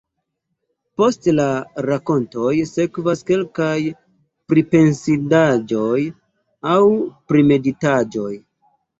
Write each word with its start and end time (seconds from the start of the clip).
Post 0.99 1.27
la 1.39 1.43
rakontoj 1.87 2.53
sekvas 2.69 3.21
kelkaj 3.27 3.75
pripensindaĵoj 4.53 5.99
aŭ 6.77 6.79
primeditaĵoj. 7.33 8.31